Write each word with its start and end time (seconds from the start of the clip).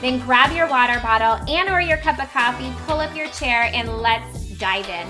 then 0.00 0.18
grab 0.20 0.52
your 0.52 0.68
water 0.68 0.98
bottle 1.00 1.44
and 1.48 1.68
or 1.68 1.80
your 1.80 1.98
cup 1.98 2.18
of 2.18 2.30
coffee, 2.32 2.72
pull 2.86 3.00
up 3.00 3.14
your 3.14 3.28
chair 3.28 3.70
and 3.74 3.98
let's 3.98 4.50
dive 4.58 4.88
in. 4.88 5.06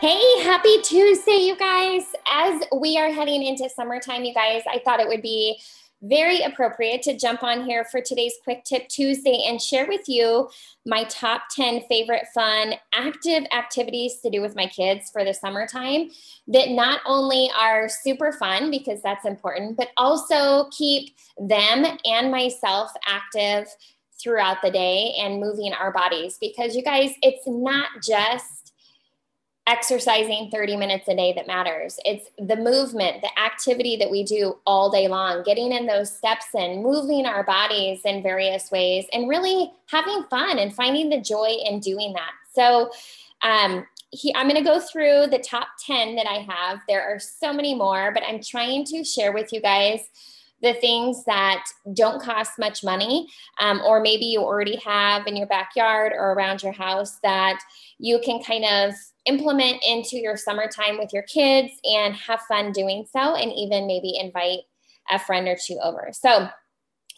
Hey, 0.00 0.42
happy 0.44 0.80
Tuesday, 0.80 1.36
you 1.36 1.54
guys. 1.56 2.04
As 2.26 2.62
we 2.74 2.96
are 2.96 3.12
heading 3.12 3.42
into 3.42 3.68
summertime, 3.68 4.24
you 4.24 4.32
guys, 4.32 4.62
I 4.66 4.80
thought 4.82 4.98
it 4.98 5.06
would 5.06 5.20
be 5.20 5.60
very 6.02 6.40
appropriate 6.42 7.02
to 7.02 7.16
jump 7.16 7.42
on 7.42 7.64
here 7.64 7.84
for 7.84 8.00
today's 8.00 8.34
Quick 8.42 8.64
Tip 8.64 8.88
Tuesday 8.88 9.44
and 9.46 9.60
share 9.60 9.86
with 9.86 10.08
you 10.08 10.48
my 10.86 11.04
top 11.04 11.42
10 11.54 11.82
favorite 11.88 12.26
fun 12.34 12.74
active 12.94 13.44
activities 13.52 14.18
to 14.20 14.30
do 14.30 14.40
with 14.40 14.56
my 14.56 14.66
kids 14.66 15.10
for 15.10 15.24
the 15.24 15.34
summertime 15.34 16.10
that 16.48 16.70
not 16.70 17.00
only 17.06 17.50
are 17.58 17.88
super 17.88 18.32
fun 18.32 18.70
because 18.70 19.02
that's 19.02 19.26
important, 19.26 19.76
but 19.76 19.88
also 19.96 20.68
keep 20.70 21.14
them 21.38 21.98
and 22.04 22.30
myself 22.30 22.90
active 23.06 23.68
throughout 24.20 24.58
the 24.62 24.70
day 24.70 25.14
and 25.18 25.40
moving 25.40 25.72
our 25.72 25.92
bodies. 25.92 26.36
Because 26.40 26.74
you 26.74 26.82
guys, 26.82 27.12
it's 27.22 27.46
not 27.46 27.88
just 28.02 28.59
exercising 29.70 30.50
30 30.50 30.76
minutes 30.76 31.06
a 31.06 31.14
day 31.14 31.32
that 31.32 31.46
matters. 31.46 32.00
It's 32.04 32.28
the 32.38 32.56
movement, 32.56 33.22
the 33.22 33.38
activity 33.38 33.96
that 33.98 34.10
we 34.10 34.24
do 34.24 34.58
all 34.66 34.90
day 34.90 35.06
long, 35.06 35.44
getting 35.44 35.70
in 35.70 35.86
those 35.86 36.12
steps 36.12 36.46
and 36.54 36.82
moving 36.82 37.24
our 37.24 37.44
bodies 37.44 38.00
in 38.04 38.20
various 38.20 38.72
ways 38.72 39.06
and 39.12 39.28
really 39.28 39.72
having 39.88 40.24
fun 40.28 40.58
and 40.58 40.74
finding 40.74 41.08
the 41.08 41.20
joy 41.20 41.56
in 41.64 41.78
doing 41.78 42.12
that. 42.14 42.32
So, 42.52 42.90
um, 43.42 43.86
he, 44.10 44.34
I'm 44.34 44.48
going 44.48 44.60
to 44.60 44.68
go 44.68 44.80
through 44.80 45.28
the 45.28 45.38
top 45.38 45.68
10 45.86 46.16
that 46.16 46.26
I 46.26 46.44
have. 46.50 46.80
There 46.88 47.02
are 47.02 47.20
so 47.20 47.52
many 47.52 47.76
more, 47.76 48.10
but 48.12 48.24
I'm 48.26 48.42
trying 48.42 48.84
to 48.86 49.04
share 49.04 49.30
with 49.32 49.52
you 49.52 49.60
guys 49.60 50.00
the 50.62 50.74
things 50.74 51.24
that 51.24 51.64
don't 51.94 52.22
cost 52.22 52.58
much 52.58 52.84
money, 52.84 53.28
um, 53.60 53.80
or 53.86 54.00
maybe 54.00 54.26
you 54.26 54.40
already 54.40 54.76
have 54.76 55.26
in 55.26 55.36
your 55.36 55.46
backyard 55.46 56.12
or 56.14 56.32
around 56.32 56.62
your 56.62 56.72
house 56.72 57.18
that 57.22 57.60
you 57.98 58.20
can 58.24 58.42
kind 58.42 58.64
of 58.64 58.94
implement 59.26 59.82
into 59.86 60.16
your 60.16 60.36
summertime 60.36 60.98
with 60.98 61.12
your 61.12 61.22
kids 61.22 61.72
and 61.84 62.14
have 62.14 62.40
fun 62.42 62.72
doing 62.72 63.06
so, 63.10 63.34
and 63.34 63.52
even 63.52 63.86
maybe 63.86 64.16
invite 64.18 64.60
a 65.10 65.18
friend 65.18 65.48
or 65.48 65.56
two 65.56 65.78
over. 65.82 66.10
So, 66.12 66.48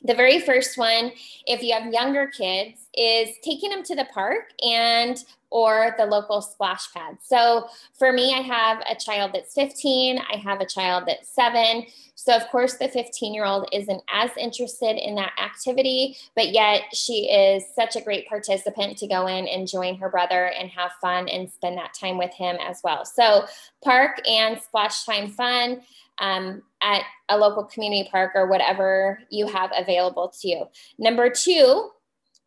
the 0.05 0.15
very 0.15 0.41
first 0.41 0.77
one, 0.77 1.13
if 1.47 1.63
you 1.63 1.75
have 1.75 1.93
younger 1.93 2.27
kids, 2.27 2.82
is 2.95 3.31
taking 3.43 3.71
them 3.71 3.83
to 3.85 3.95
the 3.95 4.07
park 4.13 4.53
and 4.63 5.25
or 5.51 5.95
the 5.99 6.07
local 6.07 6.41
splash 6.41 6.93
pad. 6.93 7.19
So 7.23 7.69
for 7.99 8.13
me, 8.13 8.35
I 8.35 8.41
have 8.41 8.83
a 8.89 8.95
child 8.95 9.33
that's 9.35 9.55
15, 9.55 10.19
I 10.19 10.37
have 10.37 10.61
a 10.61 10.67
child 10.67 11.05
that's 11.07 11.29
seven. 11.29 11.85
So, 12.15 12.35
of 12.37 12.47
course, 12.49 12.75
the 12.75 12.89
15 12.89 13.35
year 13.35 13.45
old 13.45 13.69
isn't 13.73 14.01
as 14.09 14.31
interested 14.39 14.97
in 14.97 15.17
that 15.17 15.33
activity, 15.43 16.17
but 16.37 16.53
yet 16.53 16.83
she 16.95 17.31
is 17.31 17.65
such 17.75 17.97
a 17.97 18.01
great 18.01 18.29
participant 18.29 18.97
to 18.99 19.09
go 19.09 19.27
in 19.27 19.49
and 19.49 19.67
join 19.67 19.97
her 19.97 20.09
brother 20.09 20.47
and 20.47 20.71
have 20.71 20.93
fun 21.01 21.29
and 21.29 21.51
spend 21.51 21.77
that 21.79 21.95
time 21.99 22.19
with 22.19 22.33
him 22.33 22.57
as 22.65 22.81
well. 22.85 23.05
So, 23.05 23.47
park 23.83 24.21
and 24.27 24.61
splash 24.61 25.05
time 25.05 25.29
fun. 25.29 25.83
Um, 26.19 26.63
at 26.83 27.03
a 27.31 27.39
local 27.39 27.65
community 27.65 28.09
park 28.09 28.33
or 28.35 28.47
whatever 28.47 29.19
you 29.31 29.47
have 29.47 29.73
available 29.77 30.33
to 30.41 30.49
you. 30.49 30.69
Number 30.99 31.31
two 31.31 31.91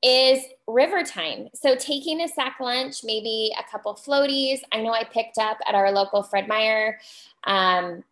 is 0.04 0.44
river 0.68 1.04
time. 1.04 1.50
So 1.54 1.76
taking 1.76 2.22
a 2.22 2.28
sack 2.28 2.58
lunch, 2.60 3.04
maybe 3.04 3.52
a 3.58 3.70
couple 3.70 3.94
floaties. 3.96 4.60
I 4.72 4.82
know 4.82 4.92
I 4.92 5.04
picked 5.04 5.38
up 5.38 5.58
at 5.68 5.76
our 5.76 5.92
local 5.92 6.24
Fred 6.24 6.48
Meyer 6.48 7.00
um, 7.46 8.04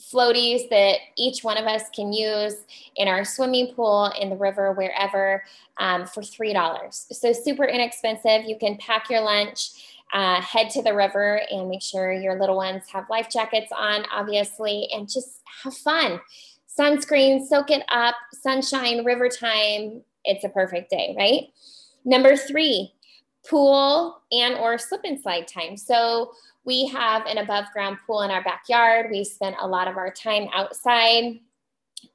floaties 0.00 0.68
that 0.70 0.98
each 1.16 1.42
one 1.42 1.58
of 1.58 1.66
us 1.66 1.84
can 1.94 2.12
use 2.12 2.54
in 2.96 3.08
our 3.08 3.24
swimming 3.24 3.74
pool, 3.74 4.12
in 4.18 4.30
the 4.30 4.36
river, 4.36 4.72
wherever, 4.72 5.42
um, 5.78 6.06
for 6.06 6.22
$3. 6.22 7.12
So 7.12 7.32
super 7.32 7.64
inexpensive. 7.64 8.44
You 8.44 8.56
can 8.58 8.76
pack 8.78 9.10
your 9.10 9.20
lunch. 9.20 9.94
Uh, 10.14 10.40
head 10.40 10.70
to 10.70 10.80
the 10.82 10.94
river 10.94 11.42
and 11.50 11.68
make 11.68 11.82
sure 11.82 12.14
your 12.14 12.40
little 12.40 12.56
ones 12.56 12.84
have 12.90 13.04
life 13.10 13.28
jackets 13.30 13.70
on, 13.76 14.06
obviously, 14.10 14.88
and 14.90 15.06
just 15.06 15.42
have 15.62 15.76
fun. 15.76 16.18
Sunscreen, 16.78 17.46
soak 17.46 17.70
it 17.70 17.82
up, 17.90 18.14
sunshine, 18.32 19.04
river 19.04 19.28
time, 19.28 20.02
it's 20.28 20.44
a 20.44 20.48
perfect 20.48 20.90
day, 20.90 21.14
right? 21.18 21.48
Number 22.04 22.36
three, 22.36 22.92
pool 23.48 24.20
and 24.30 24.54
or 24.56 24.78
slip 24.78 25.00
and 25.04 25.20
slide 25.20 25.48
time. 25.48 25.76
So 25.76 26.32
we 26.64 26.86
have 26.88 27.26
an 27.26 27.38
above 27.38 27.64
ground 27.72 27.98
pool 28.06 28.22
in 28.22 28.30
our 28.30 28.44
backyard. 28.44 29.10
We 29.10 29.24
spent 29.24 29.56
a 29.60 29.66
lot 29.66 29.88
of 29.88 29.96
our 29.96 30.10
time 30.12 30.48
outside, 30.54 31.40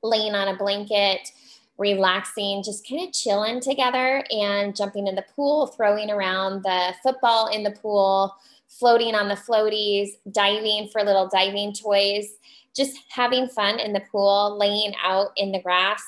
laying 0.01 0.35
on 0.35 0.47
a 0.47 0.55
blanket, 0.55 1.31
relaxing, 1.77 2.61
just 2.63 2.87
kind 2.87 3.07
of 3.07 3.13
chilling 3.13 3.59
together 3.59 4.23
and 4.29 4.75
jumping 4.75 5.07
in 5.07 5.15
the 5.15 5.25
pool, 5.35 5.67
throwing 5.67 6.11
around 6.11 6.63
the 6.63 6.93
football 7.01 7.47
in 7.47 7.63
the 7.63 7.71
pool, 7.71 8.35
floating 8.67 9.15
on 9.15 9.27
the 9.27 9.35
floaties, 9.35 10.09
diving 10.31 10.87
for 10.91 11.03
little 11.03 11.27
diving 11.27 11.73
toys, 11.73 12.35
just 12.75 12.97
having 13.09 13.47
fun 13.47 13.79
in 13.79 13.93
the 13.93 14.03
pool, 14.11 14.55
laying 14.59 14.93
out 15.03 15.29
in 15.35 15.51
the 15.51 15.61
grass. 15.61 16.03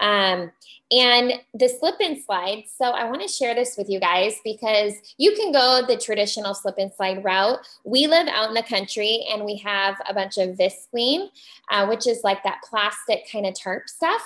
Um, 0.00 0.52
and 0.90 1.34
the 1.52 1.68
slip 1.68 1.96
and 2.00 2.22
slide. 2.22 2.64
So 2.74 2.86
I 2.86 3.04
want 3.04 3.20
to 3.20 3.28
share 3.28 3.54
this 3.54 3.76
with 3.76 3.90
you 3.90 4.00
guys 4.00 4.36
because 4.42 4.94
you 5.18 5.34
can 5.34 5.52
go 5.52 5.82
the 5.86 5.98
traditional 5.98 6.54
slip 6.54 6.76
and 6.78 6.92
slide 6.92 7.22
route. 7.22 7.58
We 7.84 8.06
live 8.06 8.26
out 8.28 8.48
in 8.48 8.54
the 8.54 8.62
country 8.62 9.26
and 9.30 9.44
we 9.44 9.56
have 9.58 9.96
a 10.08 10.14
bunch 10.14 10.38
of 10.38 10.56
Visqueen, 10.56 11.28
uh, 11.70 11.86
which 11.86 12.06
is 12.06 12.22
like 12.24 12.42
that 12.44 12.62
plastic 12.68 13.30
kind 13.30 13.44
of 13.44 13.54
tarp 13.54 13.88
stuff. 13.88 14.22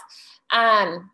Um, 0.50 1.10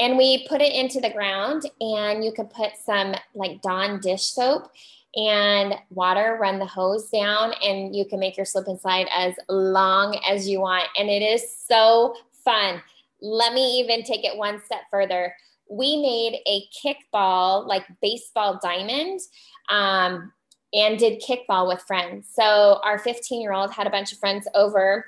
and 0.00 0.16
we 0.16 0.48
put 0.48 0.60
it 0.60 0.72
into 0.72 1.00
the 1.00 1.10
ground 1.10 1.70
and 1.80 2.24
you 2.24 2.32
can 2.32 2.46
put 2.46 2.72
some 2.84 3.14
like 3.34 3.62
Dawn 3.62 4.00
dish 4.00 4.24
soap 4.24 4.72
and 5.14 5.74
water, 5.90 6.38
run 6.40 6.58
the 6.58 6.66
hose 6.66 7.10
down, 7.10 7.52
and 7.62 7.94
you 7.94 8.04
can 8.04 8.20
make 8.20 8.36
your 8.36 8.46
slip 8.46 8.66
and 8.68 8.80
slide 8.80 9.08
as 9.12 9.34
long 9.48 10.18
as 10.28 10.48
you 10.48 10.60
want. 10.60 10.84
And 10.98 11.08
it 11.08 11.22
is 11.22 11.44
so 11.68 12.16
fun. 12.44 12.80
Let 13.20 13.52
me 13.52 13.80
even 13.80 14.02
take 14.02 14.24
it 14.24 14.36
one 14.36 14.62
step 14.64 14.82
further. 14.90 15.34
We 15.68 16.00
made 16.00 16.40
a 16.46 16.64
kickball, 16.84 17.66
like 17.66 17.84
baseball 18.02 18.58
diamond, 18.62 19.20
um, 19.68 20.32
and 20.72 20.98
did 20.98 21.22
kickball 21.22 21.68
with 21.68 21.82
friends. 21.82 22.28
So 22.32 22.80
our 22.84 22.98
15 22.98 23.40
year 23.40 23.52
old 23.52 23.72
had 23.72 23.86
a 23.86 23.90
bunch 23.90 24.12
of 24.12 24.18
friends 24.18 24.48
over, 24.54 25.04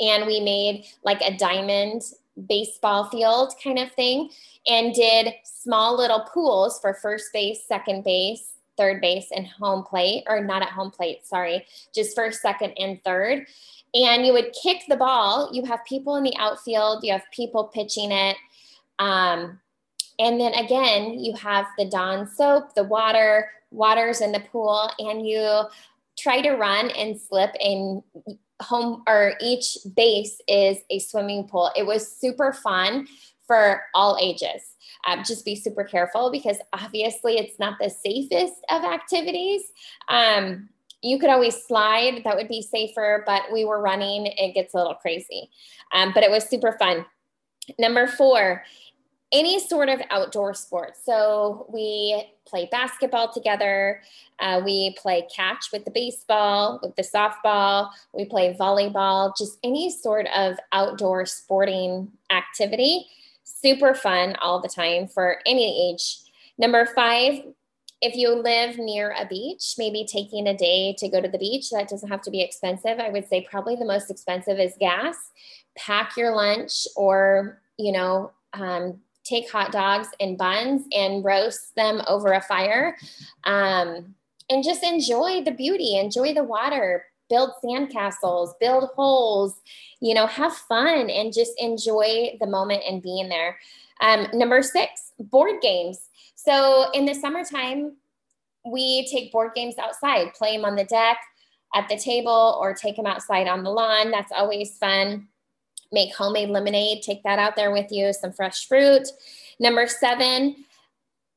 and 0.00 0.26
we 0.26 0.40
made 0.40 0.86
like 1.04 1.20
a 1.20 1.36
diamond 1.36 2.02
baseball 2.48 3.08
field 3.10 3.54
kind 3.62 3.78
of 3.78 3.92
thing 3.92 4.28
and 4.66 4.94
did 4.94 5.34
small 5.44 5.96
little 5.96 6.26
pools 6.32 6.80
for 6.80 6.94
first 6.94 7.32
base, 7.32 7.60
second 7.66 8.02
base, 8.02 8.53
third 8.76 9.00
base, 9.00 9.28
and 9.34 9.46
home 9.46 9.84
plate, 9.84 10.24
or 10.26 10.42
not 10.42 10.62
at 10.62 10.70
home 10.70 10.90
plate, 10.90 11.26
sorry, 11.26 11.66
just 11.94 12.14
first, 12.14 12.40
second, 12.40 12.72
and 12.78 13.02
third. 13.04 13.46
And 13.94 14.26
you 14.26 14.32
would 14.32 14.52
kick 14.60 14.82
the 14.88 14.96
ball. 14.96 15.50
You 15.52 15.64
have 15.64 15.84
people 15.84 16.16
in 16.16 16.24
the 16.24 16.36
outfield, 16.36 17.04
you 17.04 17.12
have 17.12 17.24
people 17.32 17.64
pitching 17.64 18.10
it. 18.10 18.36
Um, 18.98 19.60
and 20.18 20.40
then 20.40 20.54
again, 20.54 21.18
you 21.18 21.34
have 21.34 21.66
the 21.76 21.88
Dawn 21.88 22.28
soap, 22.28 22.74
the 22.74 22.84
water, 22.84 23.50
waters 23.70 24.20
in 24.20 24.32
the 24.32 24.40
pool, 24.40 24.90
and 24.98 25.26
you 25.26 25.62
try 26.16 26.40
to 26.40 26.52
run 26.52 26.90
and 26.90 27.20
slip 27.20 27.50
and 27.60 28.02
home 28.62 29.02
or 29.08 29.34
each 29.40 29.76
base 29.96 30.40
is 30.46 30.78
a 30.90 30.98
swimming 31.00 31.48
pool. 31.48 31.70
It 31.76 31.84
was 31.84 32.10
super 32.10 32.52
fun 32.52 33.08
for 33.46 33.82
all 33.94 34.16
ages. 34.20 34.76
Um, 35.06 35.22
just 35.24 35.44
be 35.44 35.54
super 35.54 35.84
careful 35.84 36.30
because 36.30 36.56
obviously 36.72 37.38
it's 37.38 37.58
not 37.58 37.78
the 37.80 37.90
safest 37.90 38.54
of 38.70 38.84
activities. 38.84 39.62
Um, 40.08 40.68
you 41.02 41.18
could 41.18 41.28
always 41.28 41.62
slide, 41.62 42.22
that 42.24 42.36
would 42.36 42.48
be 42.48 42.62
safer, 42.62 43.22
but 43.26 43.42
we 43.52 43.66
were 43.66 43.80
running, 43.80 44.26
it 44.26 44.54
gets 44.54 44.72
a 44.72 44.78
little 44.78 44.94
crazy. 44.94 45.50
Um, 45.92 46.12
but 46.14 46.22
it 46.22 46.30
was 46.30 46.48
super 46.48 46.76
fun. 46.78 47.04
Number 47.78 48.06
four, 48.06 48.64
any 49.30 49.58
sort 49.58 49.88
of 49.88 50.00
outdoor 50.10 50.54
sport. 50.54 50.94
So 51.02 51.66
we 51.68 52.24
play 52.46 52.68
basketball 52.70 53.32
together. 53.32 54.00
Uh, 54.38 54.62
we 54.64 54.94
play 54.96 55.26
catch 55.34 55.66
with 55.72 55.84
the 55.84 55.90
baseball, 55.90 56.78
with 56.82 56.94
the 56.96 57.02
softball. 57.02 57.90
We 58.12 58.24
play 58.26 58.56
volleyball, 58.58 59.36
just 59.36 59.58
any 59.64 59.90
sort 59.90 60.26
of 60.34 60.56
outdoor 60.72 61.26
sporting 61.26 62.12
activity. 62.30 63.06
Super 63.64 63.94
fun 63.94 64.36
all 64.42 64.60
the 64.60 64.68
time 64.68 65.08
for 65.08 65.38
any 65.46 65.90
age. 65.90 66.18
Number 66.58 66.84
five, 66.84 67.44
if 68.02 68.14
you 68.14 68.34
live 68.34 68.76
near 68.76 69.14
a 69.18 69.24
beach, 69.24 69.76
maybe 69.78 70.06
taking 70.06 70.46
a 70.46 70.54
day 70.54 70.94
to 70.98 71.08
go 71.08 71.18
to 71.18 71.28
the 71.28 71.38
beach, 71.38 71.70
that 71.70 71.88
doesn't 71.88 72.10
have 72.10 72.20
to 72.24 72.30
be 72.30 72.42
expensive. 72.42 72.98
I 72.98 73.08
would 73.08 73.26
say 73.26 73.46
probably 73.50 73.76
the 73.76 73.86
most 73.86 74.10
expensive 74.10 74.58
is 74.58 74.74
gas. 74.78 75.16
Pack 75.78 76.14
your 76.14 76.36
lunch 76.36 76.86
or, 76.94 77.62
you 77.78 77.92
know, 77.92 78.32
um, 78.52 79.00
take 79.24 79.50
hot 79.50 79.72
dogs 79.72 80.08
and 80.20 80.36
buns 80.36 80.82
and 80.92 81.24
roast 81.24 81.74
them 81.74 82.02
over 82.06 82.34
a 82.34 82.42
fire 82.42 82.98
um, 83.44 84.14
and 84.50 84.62
just 84.62 84.84
enjoy 84.84 85.42
the 85.42 85.52
beauty, 85.52 85.96
enjoy 85.96 86.34
the 86.34 86.44
water, 86.44 87.06
build 87.28 87.50
sandcastles, 87.62 88.52
build 88.60 88.90
holes, 88.94 89.60
you 90.00 90.14
know, 90.14 90.26
have 90.26 90.52
fun 90.54 91.10
and 91.10 91.32
just 91.32 91.52
enjoy 91.58 92.36
the 92.40 92.46
moment 92.46 92.82
and 92.88 93.02
being 93.02 93.28
there. 93.28 93.58
Um, 94.00 94.26
number 94.32 94.62
six, 94.62 95.12
board 95.18 95.60
games. 95.62 96.08
So 96.34 96.90
in 96.92 97.06
the 97.06 97.14
summertime, 97.14 97.96
we 98.66 99.08
take 99.10 99.32
board 99.32 99.52
games 99.54 99.76
outside, 99.78 100.34
play 100.34 100.56
them 100.56 100.64
on 100.64 100.76
the 100.76 100.84
deck, 100.84 101.18
at 101.74 101.88
the 101.88 101.98
table, 101.98 102.56
or 102.60 102.72
take 102.72 102.96
them 102.96 103.06
outside 103.06 103.48
on 103.48 103.64
the 103.64 103.70
lawn. 103.70 104.10
That's 104.10 104.32
always 104.32 104.76
fun 104.78 105.28
make 105.94 106.14
homemade 106.14 106.50
lemonade, 106.50 107.02
take 107.02 107.22
that 107.22 107.38
out 107.38 107.56
there 107.56 107.70
with 107.70 107.90
you, 107.90 108.12
some 108.12 108.32
fresh 108.32 108.66
fruit. 108.66 109.08
Number 109.58 109.86
seven, 109.86 110.64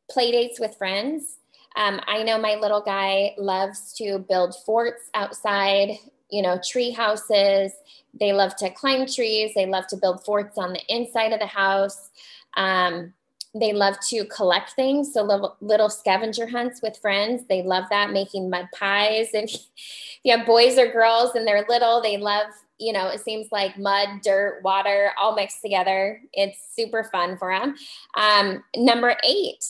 play 0.10 0.32
dates 0.32 0.60
with 0.60 0.76
friends. 0.76 1.38
Um, 1.78 2.02
I 2.08 2.24
know 2.24 2.38
my 2.38 2.56
little 2.56 2.82
guy 2.82 3.36
loves 3.38 3.94
to 3.94 4.20
build 4.20 4.56
forts 4.66 5.10
outside, 5.14 5.92
you 6.30 6.42
know, 6.42 6.60
tree 6.68 6.92
houses. 6.92 7.72
They 8.20 8.34
love 8.34 8.56
to 8.58 8.70
climb 8.72 9.06
trees. 9.06 9.52
They 9.56 9.68
love 9.68 9.88
to 9.88 9.98
build 9.98 10.26
forts 10.26 10.58
on 10.58 10.74
the 10.74 10.82
inside 10.90 11.34
of 11.34 11.40
the 11.40 11.46
house. 11.46 12.10
Um, 12.56 13.14
they 13.54 13.74
love 13.74 13.96
to 14.10 14.26
collect 14.26 14.72
things. 14.72 15.14
So 15.14 15.22
little, 15.24 15.56
little 15.62 15.90
scavenger 15.90 16.48
hunts 16.48 16.82
with 16.82 16.98
friends. 16.98 17.44
They 17.48 17.62
love 17.62 17.86
that, 17.92 18.12
making 18.12 18.50
mud 18.50 18.68
pies. 18.78 19.30
And 19.34 19.50
have 20.26 20.46
boys 20.46 20.78
or 20.78 20.92
girls 20.92 21.36
and 21.36 21.48
they're 21.48 21.66
little, 21.70 22.02
they 22.02 22.18
love 22.18 22.48
you 22.80 22.94
know, 22.94 23.08
it 23.08 23.22
seems 23.22 23.48
like 23.52 23.78
mud, 23.78 24.22
dirt, 24.24 24.62
water 24.64 25.12
all 25.20 25.36
mixed 25.36 25.62
together. 25.62 26.22
It's 26.34 26.60
super 26.76 27.04
fun 27.04 27.38
for 27.38 27.58
them. 27.58 27.76
Um, 28.16 28.64
number 28.76 29.16
eight, 29.24 29.66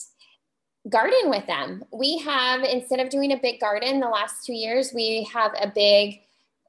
garden 0.88 1.30
with 1.30 1.46
them. 1.46 1.84
We 1.92 2.18
have, 2.18 2.62
instead 2.62 3.00
of 3.00 3.10
doing 3.10 3.32
a 3.32 3.38
big 3.38 3.60
garden 3.60 4.00
the 4.00 4.08
last 4.08 4.44
two 4.44 4.54
years, 4.54 4.92
we 4.94 5.28
have 5.32 5.52
a 5.60 5.70
big, 5.74 6.20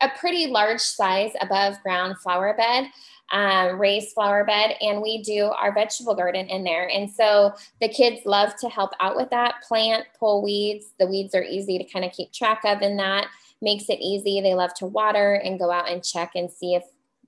a 0.02 0.10
pretty 0.20 0.48
large 0.48 0.82
size 0.82 1.32
above 1.42 1.82
ground 1.82 2.18
flower 2.20 2.56
bed. 2.56 2.90
Um, 3.32 3.80
raised 3.80 4.16
flower 4.16 4.44
bed 4.44 4.74
and 4.82 5.04
we 5.04 5.22
do 5.22 5.52
our 5.56 5.72
vegetable 5.72 6.16
garden 6.16 6.48
in 6.48 6.64
there. 6.64 6.90
And 6.90 7.08
so 7.08 7.54
the 7.80 7.88
kids 7.88 8.22
love 8.26 8.56
to 8.56 8.70
help 8.70 8.90
out 9.00 9.16
with 9.16 9.30
that 9.30 9.62
plant, 9.68 10.06
pull 10.20 10.42
weeds. 10.42 10.88
The 10.98 11.06
weeds 11.06 11.36
are 11.36 11.44
easy 11.44 11.78
to 11.78 11.84
kind 11.84 12.04
of 12.04 12.12
keep 12.12 12.34
track 12.34 12.62
of 12.66 12.82
in 12.82 12.98
that 12.98 13.28
makes 13.62 13.90
it 13.90 14.00
easy. 14.00 14.42
They 14.42 14.56
love 14.56 14.74
to 14.76 14.86
water 14.86 15.34
and 15.36 15.60
go 15.60 15.72
out 15.72 15.92
and 15.92 16.04
check 16.04 16.32
and 16.36 16.50
see 16.50 16.76
if 16.76 16.84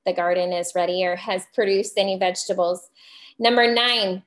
the 0.05 0.13
garden 0.13 0.51
is 0.53 0.73
ready 0.75 1.05
or 1.05 1.15
has 1.15 1.45
produced 1.53 1.93
any 1.97 2.17
vegetables. 2.17 2.89
Number 3.37 3.71
nine, 3.71 4.23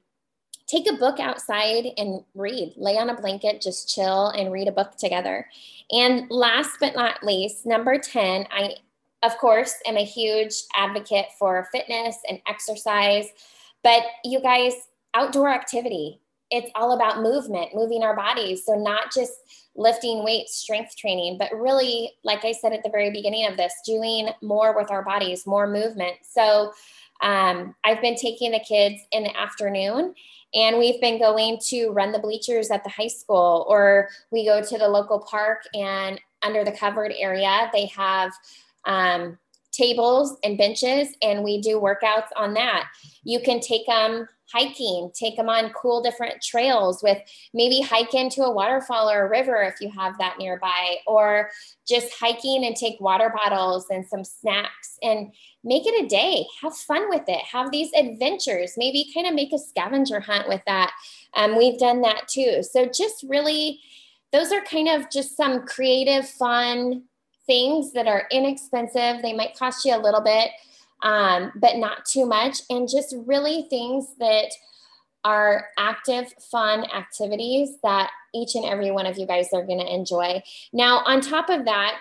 take 0.75 0.91
a 0.91 0.97
book 0.97 1.21
outside 1.21 1.87
and 1.97 2.25
read. 2.35 2.75
Lay 2.77 2.97
on 2.99 3.11
a 3.11 3.21
blanket, 3.21 3.61
just 3.61 3.89
chill 3.95 4.29
and 4.29 4.53
read 4.53 4.69
a 4.69 4.73
book 4.73 4.97
together. 4.97 5.49
And 5.91 6.29
last 6.31 6.79
but 6.81 6.95
not 6.95 7.23
least, 7.23 7.67
number 7.67 7.99
10, 7.99 8.47
I, 8.51 8.77
of 9.23 9.37
course, 9.39 9.75
am 9.87 9.97
a 9.97 10.05
huge 10.05 10.55
advocate 10.75 11.27
for 11.39 11.69
fitness 11.73 12.17
and 12.29 12.41
exercise. 12.49 13.29
But 13.83 14.03
you 14.25 14.41
guys, 14.41 14.73
outdoor 15.15 15.51
activity, 15.51 16.21
it's 16.51 16.71
all 16.75 16.93
about 16.93 17.23
movement, 17.23 17.75
moving 17.75 18.03
our 18.03 18.17
bodies. 18.17 18.65
So, 18.65 18.75
not 18.75 19.13
just 19.13 19.33
lifting 19.77 20.23
weights, 20.25 20.57
strength 20.57 20.97
training, 20.97 21.37
but 21.39 21.53
really, 21.53 22.13
like 22.23 22.45
I 22.45 22.53
said 22.53 22.73
at 22.73 22.83
the 22.83 22.91
very 22.91 23.11
beginning 23.11 23.47
of 23.47 23.57
this, 23.57 23.75
doing 23.85 24.29
more 24.41 24.77
with 24.77 24.91
our 24.91 25.05
bodies, 25.05 25.47
more 25.47 25.67
movement. 25.67 26.17
So, 26.23 26.73
um, 27.23 27.75
I've 27.85 28.01
been 28.03 28.17
taking 28.17 28.53
the 28.53 28.61
kids 28.61 29.01
in 29.13 29.25
the 29.25 29.37
afternoon 29.37 30.15
and 30.55 30.79
we've 30.79 31.01
been 31.01 31.19
going 31.19 31.59
to 31.67 31.89
run 31.91 32.13
the 32.13 32.19
bleachers 32.19 32.71
at 32.71 32.85
the 32.85 32.91
high 32.91 33.09
school, 33.09 33.67
or 33.69 34.09
we 34.31 34.45
go 34.45 34.63
to 34.63 34.79
the 34.79 34.87
local 34.87 35.19
park 35.19 35.63
and 35.75 36.21
under 36.43 36.65
the 36.65 36.73
covered 36.73 37.13
area, 37.19 37.71
they 37.73 37.87
have 37.87 38.33
um, 38.85 39.39
tables 39.77 40.37
and 40.45 40.59
benches, 40.59 41.09
and 41.23 41.43
we 41.43 41.61
do 41.61 41.81
workouts 41.81 42.29
on 42.37 42.55
that. 42.55 42.89
You 43.25 43.41
can 43.41 43.61
take 43.61 43.87
them 43.87 44.29
hiking, 44.53 45.11
take 45.15 45.37
them 45.37 45.49
on 45.49 45.71
cool 45.71 46.03
different 46.03 46.41
trails 46.43 47.03
with 47.03 47.19
maybe 47.55 47.81
hike 47.81 48.15
into 48.15 48.43
a 48.43 48.53
waterfall 48.53 49.11
or 49.11 49.27
a 49.27 49.29
river 49.29 49.63
if 49.63 49.81
you 49.81 49.91
have 49.91 50.17
that 50.19 50.37
nearby, 50.39 50.97
or 51.07 51.51
just 51.89 52.13
hiking 52.19 52.65
and 52.65 52.77
take 52.77 53.01
water 53.01 53.33
bottles 53.35 53.87
and 53.91 54.07
some 54.07 54.23
snacks 54.23 54.99
and 55.03 55.33
make 55.65 55.85
it 55.87 56.05
a 56.05 56.09
day. 56.09 56.45
Have 56.63 56.77
fun 56.77 57.09
with 57.09 57.25
it. 57.27 57.43
Have 57.45 57.71
these 57.71 57.91
adventures. 57.97 58.75
Maybe 58.77 59.11
kind 59.15 59.27
of 59.27 59.35
make 59.35 59.53
a 59.53 59.59
scavenger 59.59 60.21
hunt 60.21 60.49
with 60.49 60.63
that. 60.67 60.93
Um, 61.35 61.57
we've 61.57 61.79
done 61.79 62.03
that 62.03 62.29
too. 62.29 62.63
So 62.63 62.87
just 62.87 63.25
really, 63.29 63.81
those 64.31 64.53
are 64.53 64.61
kind 64.61 64.89
of 64.89 65.11
just 65.11 65.37
some 65.37 65.67
creative, 65.67 66.29
fun 66.29 67.05
things 67.47 67.93
that 67.93 68.07
are 68.07 68.27
inexpensive. 68.31 69.23
They 69.23 69.33
might 69.33 69.57
cost 69.57 69.85
you 69.85 69.95
a 69.95 69.99
little 69.99 70.21
bit 70.21 70.51
um, 71.05 71.53
but 71.55 71.77
not 71.77 72.05
too 72.07 72.27
much. 72.27 72.59
And 72.71 72.89
just 72.89 73.15
really 73.27 73.67
things 73.71 74.07
that 74.19 74.51
are 75.23 75.69
active, 75.79 76.35
fun 76.51 76.85
activities 76.91 77.77
that 77.83 78.11
each 78.35 78.55
and 78.57 78.65
every 78.65 78.91
one 78.91 79.07
of 79.07 79.17
you 79.17 79.27
guys 79.27 79.49
are 79.53 79.65
going 79.65 79.79
to 79.79 79.95
enjoy. 79.95 80.43
Now, 80.73 81.03
on 81.07 81.21
top 81.21 81.49
of 81.49 81.67
that, 81.67 81.99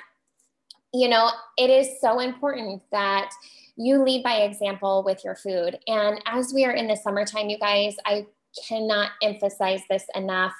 you 0.93 1.07
know, 1.07 1.29
it 1.57 1.69
is 1.69 2.01
so 2.01 2.19
important 2.19 2.81
that 2.91 3.29
you 3.75 4.03
lead 4.03 4.23
by 4.23 4.37
example 4.37 5.03
with 5.03 5.23
your 5.23 5.35
food. 5.35 5.79
And 5.87 6.21
as 6.25 6.53
we 6.53 6.65
are 6.65 6.71
in 6.71 6.87
the 6.87 6.95
summertime, 6.95 7.49
you 7.49 7.57
guys, 7.57 7.95
I 8.05 8.27
cannot 8.67 9.11
emphasize 9.21 9.81
this 9.89 10.05
enough. 10.15 10.53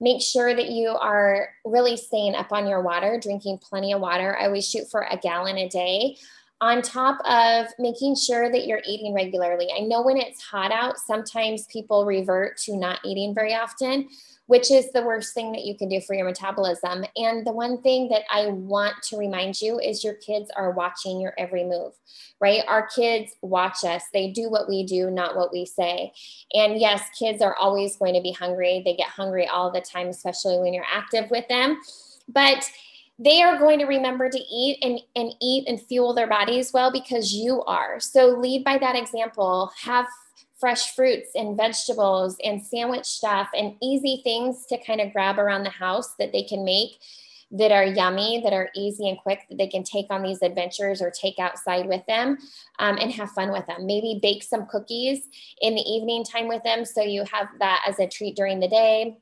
Make 0.00 0.22
sure 0.22 0.54
that 0.54 0.70
you 0.70 0.88
are 0.88 1.50
really 1.64 1.96
staying 1.96 2.34
up 2.34 2.52
on 2.52 2.66
your 2.66 2.80
water, 2.80 3.20
drinking 3.22 3.58
plenty 3.58 3.92
of 3.92 4.00
water. 4.00 4.36
I 4.38 4.46
always 4.46 4.68
shoot 4.68 4.90
for 4.90 5.02
a 5.02 5.16
gallon 5.18 5.58
a 5.58 5.68
day 5.68 6.16
on 6.60 6.82
top 6.82 7.20
of 7.24 7.72
making 7.78 8.14
sure 8.14 8.50
that 8.50 8.66
you're 8.66 8.82
eating 8.86 9.14
regularly. 9.14 9.68
I 9.74 9.80
know 9.80 10.02
when 10.02 10.18
it's 10.18 10.42
hot 10.42 10.72
out, 10.72 10.98
sometimes 10.98 11.66
people 11.66 12.04
revert 12.04 12.58
to 12.58 12.76
not 12.76 13.00
eating 13.04 13.34
very 13.34 13.54
often, 13.54 14.08
which 14.46 14.70
is 14.70 14.92
the 14.92 15.02
worst 15.02 15.32
thing 15.32 15.52
that 15.52 15.64
you 15.64 15.74
can 15.74 15.88
do 15.88 16.00
for 16.02 16.12
your 16.12 16.26
metabolism. 16.26 17.04
And 17.16 17.46
the 17.46 17.52
one 17.52 17.80
thing 17.80 18.08
that 18.10 18.22
I 18.30 18.48
want 18.48 18.94
to 19.04 19.16
remind 19.16 19.60
you 19.62 19.78
is 19.78 20.04
your 20.04 20.14
kids 20.14 20.50
are 20.54 20.72
watching 20.72 21.18
your 21.18 21.32
every 21.38 21.64
move, 21.64 21.94
right? 22.40 22.62
Our 22.68 22.88
kids 22.88 23.32
watch 23.40 23.84
us, 23.84 24.02
they 24.12 24.30
do 24.30 24.50
what 24.50 24.68
we 24.68 24.84
do, 24.84 25.10
not 25.10 25.36
what 25.36 25.52
we 25.52 25.64
say. 25.64 26.12
And 26.52 26.78
yes, 26.78 27.02
kids 27.18 27.40
are 27.40 27.56
always 27.56 27.96
going 27.96 28.14
to 28.14 28.20
be 28.20 28.32
hungry. 28.32 28.82
They 28.84 28.96
get 28.96 29.08
hungry 29.08 29.46
all 29.46 29.70
the 29.70 29.80
time, 29.80 30.08
especially 30.08 30.58
when 30.58 30.74
you're 30.74 30.84
active 30.92 31.30
with 31.30 31.48
them. 31.48 31.80
But 32.28 32.68
they 33.22 33.42
are 33.42 33.58
going 33.58 33.78
to 33.78 33.84
remember 33.84 34.30
to 34.30 34.38
eat 34.38 34.78
and, 34.82 34.98
and 35.14 35.34
eat 35.42 35.68
and 35.68 35.80
fuel 35.80 36.14
their 36.14 36.26
bodies 36.26 36.72
well 36.72 36.90
because 36.90 37.34
you 37.34 37.62
are. 37.64 38.00
So 38.00 38.28
lead 38.28 38.64
by 38.64 38.78
that 38.78 38.96
example. 38.96 39.70
Have 39.82 40.06
fresh 40.58 40.94
fruits 40.94 41.28
and 41.34 41.56
vegetables 41.56 42.36
and 42.42 42.62
sandwich 42.62 43.04
stuff 43.04 43.48
and 43.56 43.74
easy 43.82 44.22
things 44.24 44.64
to 44.66 44.82
kind 44.84 45.02
of 45.02 45.12
grab 45.12 45.38
around 45.38 45.64
the 45.64 45.70
house 45.70 46.14
that 46.18 46.32
they 46.32 46.42
can 46.42 46.64
make 46.64 46.92
that 47.50 47.72
are 47.72 47.84
yummy, 47.84 48.40
that 48.42 48.54
are 48.54 48.70
easy 48.74 49.08
and 49.08 49.18
quick, 49.18 49.40
that 49.50 49.58
they 49.58 49.66
can 49.66 49.82
take 49.82 50.06
on 50.08 50.22
these 50.22 50.40
adventures 50.40 51.02
or 51.02 51.10
take 51.10 51.38
outside 51.38 51.86
with 51.86 52.04
them 52.06 52.38
um, 52.78 52.96
and 52.98 53.12
have 53.12 53.30
fun 53.32 53.52
with 53.52 53.66
them. 53.66 53.84
Maybe 53.84 54.18
bake 54.22 54.42
some 54.42 54.66
cookies 54.66 55.28
in 55.60 55.74
the 55.74 55.82
evening 55.82 56.24
time 56.24 56.48
with 56.48 56.62
them 56.62 56.86
so 56.86 57.02
you 57.02 57.24
have 57.30 57.48
that 57.58 57.82
as 57.86 57.98
a 57.98 58.06
treat 58.06 58.36
during 58.36 58.60
the 58.60 58.68
day 58.68 59.18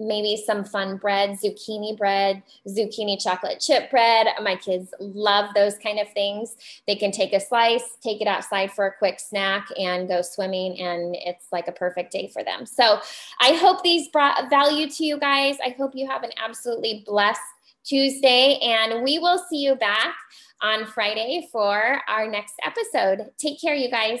maybe 0.00 0.40
some 0.44 0.64
fun 0.64 0.96
bread, 0.96 1.30
zucchini 1.30 1.96
bread, 1.96 2.42
zucchini 2.66 3.22
chocolate 3.22 3.60
chip 3.60 3.90
bread. 3.90 4.28
My 4.42 4.56
kids 4.56 4.94
love 5.00 5.54
those 5.54 5.76
kind 5.78 5.98
of 5.98 6.12
things. 6.12 6.56
They 6.86 6.96
can 6.96 7.10
take 7.10 7.32
a 7.32 7.40
slice, 7.40 7.96
take 8.02 8.20
it 8.20 8.28
outside 8.28 8.72
for 8.72 8.86
a 8.86 8.92
quick 8.92 9.20
snack, 9.20 9.66
and 9.78 10.08
go 10.08 10.22
swimming, 10.22 10.80
and 10.80 11.16
it's 11.16 11.46
like 11.52 11.68
a 11.68 11.72
perfect 11.72 12.12
day 12.12 12.30
for 12.32 12.44
them. 12.44 12.66
So 12.66 13.00
I 13.40 13.54
hope 13.54 13.82
these 13.82 14.08
brought 14.08 14.50
value 14.50 14.88
to 14.88 15.04
you 15.04 15.18
guys. 15.18 15.56
I 15.64 15.70
hope 15.70 15.92
you 15.94 16.08
have 16.08 16.22
an 16.22 16.30
absolutely 16.42 17.02
blessed 17.06 17.40
Tuesday, 17.84 18.58
and 18.62 19.02
we 19.02 19.18
will 19.18 19.42
see 19.50 19.58
you 19.58 19.74
back 19.74 20.14
on 20.60 20.86
Friday 20.86 21.48
for 21.50 22.00
our 22.08 22.28
next 22.28 22.54
episode. 22.64 23.30
Take 23.38 23.60
care, 23.60 23.74
you 23.74 23.90
guys. 23.90 24.20